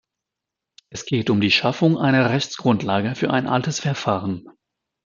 Es 0.89 1.05
geht 1.05 1.29
um 1.29 1.41
die 1.41 1.51
Schaffung 1.51 1.99
einer 1.99 2.31
Rechtsgrundlage 2.31 3.13
für 3.13 3.29
ein 3.29 3.45
altes 3.45 3.79
Verfahren. 3.79 4.47